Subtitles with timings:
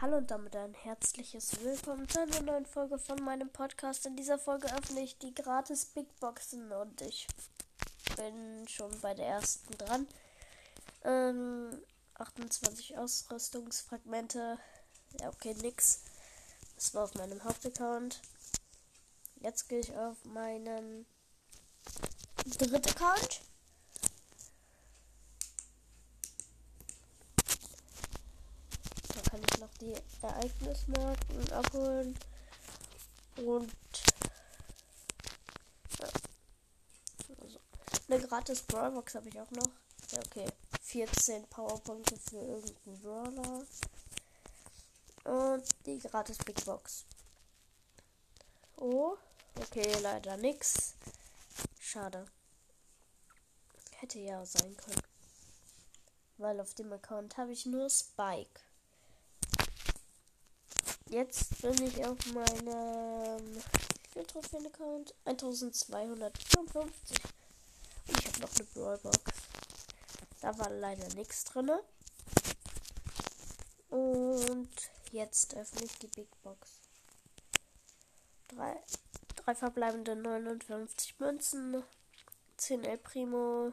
[0.00, 4.06] Hallo und damit ein herzliches Willkommen zu einer neuen Folge von meinem Podcast.
[4.06, 7.26] In dieser Folge öffne ich die gratis Big Boxen und ich
[8.14, 10.06] bin schon bei der ersten dran.
[11.02, 11.82] Ähm,
[12.14, 14.60] 28 Ausrüstungsfragmente.
[15.20, 16.04] Ja, okay, nix.
[16.76, 18.22] Das war auf meinem Hauptaccount.
[19.40, 21.06] Jetzt gehe ich auf meinen
[22.46, 23.40] dritten Account.
[29.60, 32.18] noch die Ereignismarken abholen.
[33.36, 33.72] Und
[36.00, 36.08] ja.
[37.40, 37.60] also,
[38.08, 39.70] eine gratis Brawlbox habe ich auch noch.
[40.10, 40.46] Ja, okay.
[40.82, 43.66] 14 Powerpunkte für irgendeinen Brawler.
[45.24, 47.04] Und die gratis Big Box.
[48.76, 49.16] Oh,
[49.60, 50.94] okay, leider nix.
[51.78, 52.24] Schade.
[53.96, 55.02] Hätte ja sein können.
[56.38, 58.60] Weil auf dem Account habe ich nur Spike.
[61.10, 63.62] Jetzt bin ich auf meinem
[64.26, 66.46] Trophäen-Account 1254.
[66.76, 66.92] Und
[68.08, 69.18] ich habe noch eine Brawlbox.
[70.42, 71.70] Da war leider nichts drin.
[73.88, 74.68] Und
[75.10, 76.72] jetzt öffne ich die Big Box.
[78.48, 78.76] Drei,
[79.36, 81.82] drei verbleibende 59 Münzen,
[82.58, 83.72] 10 El Primo,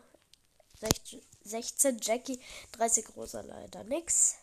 [1.43, 2.39] 16 Jackie,
[2.71, 4.37] 30 rosa leider nix.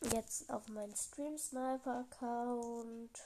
[0.00, 3.18] Jetzt auf meinen Stream Sniper Account.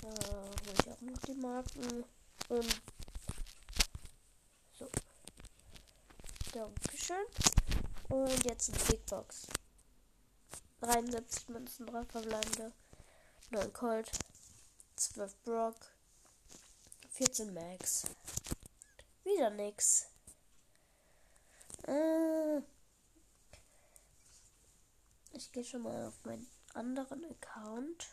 [0.00, 2.04] Da hole ich auch noch die Marken.
[2.48, 2.82] Und
[4.78, 4.88] so.
[6.52, 7.26] Dankeschön.
[8.08, 9.48] Und jetzt die Big Box.
[10.80, 12.72] 73 Münzen, 3 verbleibende,
[13.50, 14.10] 9 Colt,
[14.94, 15.76] 12 Brock,
[17.10, 18.04] 14 Max.
[19.24, 20.06] Wieder nix.
[21.88, 22.60] Äh,
[25.32, 28.08] ich gehe schon mal auf meinen anderen Account.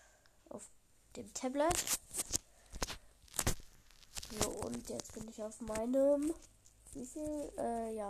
[0.49, 0.69] Auf
[1.15, 1.73] dem Tablet.
[4.39, 6.33] So, und jetzt bin ich auf meinem.
[6.93, 7.52] Wie viel?
[7.58, 8.09] Äh, ja.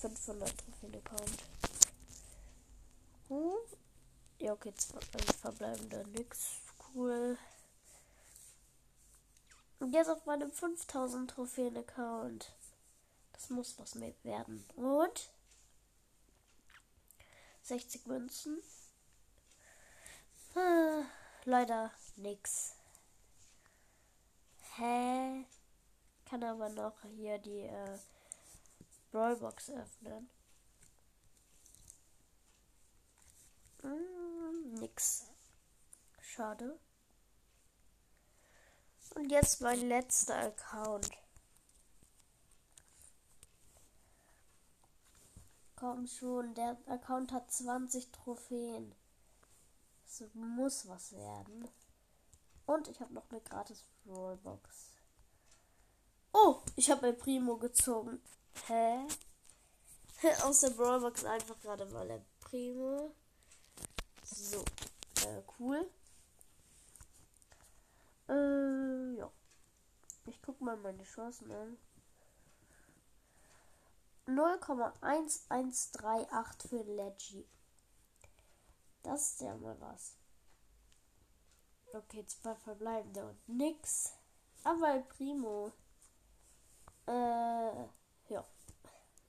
[0.00, 1.44] 500 Trophäen-Account.
[3.28, 3.52] Hm?
[4.38, 6.60] Ja, okay, zwei also verbleibende nix.
[6.94, 7.38] Cool.
[9.78, 12.52] Und jetzt auf meinem 5000 Trophäen-Account.
[13.34, 14.64] Das muss was werden.
[14.76, 15.30] Und
[17.62, 18.62] 60 Münzen.
[20.54, 21.06] Hm,
[21.44, 22.76] leider nix.
[24.76, 25.44] Hä?
[26.26, 27.98] Kann aber noch hier die äh,
[29.10, 30.30] Brawlbox öffnen.
[33.82, 35.26] Hm, nix.
[36.20, 36.78] Schade.
[39.14, 41.23] Und jetzt mein letzter Account.
[45.84, 48.94] Komm schon, der Account hat 20 Trophäen.
[50.06, 51.68] Das muss was werden.
[52.64, 54.92] Und ich habe noch eine gratis Rollbox.
[56.32, 58.18] Oh, ich habe ein Primo gezogen.
[58.66, 59.06] Hä?
[60.44, 63.14] Aus der Brawlbox einfach gerade mal ein Primo.
[64.24, 64.64] So,
[65.20, 65.86] äh, cool.
[68.30, 69.30] Äh, ja.
[70.24, 71.76] Ich guck mal meine Chancen an.
[74.38, 77.46] 0,1138 für Leggy.
[79.02, 80.16] Das ist ja mal was.
[81.92, 84.12] Okay, zwei verbleibende und nix.
[84.64, 85.72] Aber Primo.
[87.06, 87.88] Äh,
[88.28, 88.44] ja.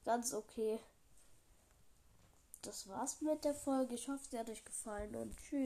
[0.05, 0.79] Ganz okay.
[2.61, 3.95] Das war's mit der Folge.
[3.95, 5.65] Ich hoffe, sie hat euch gefallen und tschüss.